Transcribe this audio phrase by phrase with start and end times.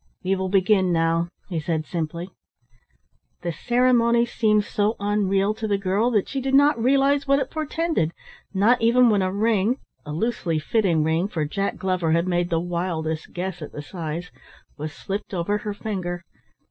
[0.23, 2.31] "We will begin now," he said simply.
[3.43, 7.51] The ceremony seemed so unreal to the girl that she did not realise what it
[7.51, 8.11] portended,
[8.51, 12.59] not even when a ring (a loosely fitting ring, for Jack Glover had made the
[12.59, 14.31] wildest guess at the size)
[14.75, 16.23] was slipped over her finger.